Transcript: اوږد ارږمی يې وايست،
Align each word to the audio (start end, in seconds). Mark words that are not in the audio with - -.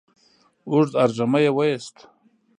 اوږد 0.69 0.93
ارږمی 1.03 1.41
يې 1.45 1.51
وايست، 1.55 1.97